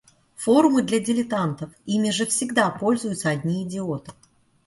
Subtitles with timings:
[0.43, 1.69] Форумы для дилетантов.
[1.85, 4.13] Ими же всегда пользуются одни идиоты!